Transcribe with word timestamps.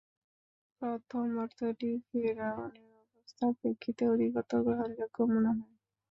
প্রথম 0.81 1.25
অর্থটি 1.37 1.89
ফিরআউনের 2.05 2.91
অবস্থার 3.03 3.51
প্রেক্ষিতে 3.59 4.03
অধিকতর 4.13 4.59
গ্রহণযোগ্য 4.65 5.17
মনে 5.33 5.51
হয়। 5.51 5.75